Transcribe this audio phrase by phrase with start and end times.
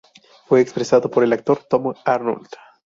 [0.47, 2.49] Fue expresado por el actor Tom Arnold.